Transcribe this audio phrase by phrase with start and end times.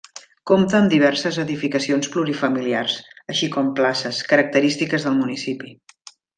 [0.51, 2.97] Compta amb diverses edificacions plurifamiliars,
[3.35, 5.75] així com places, característiques del municipi.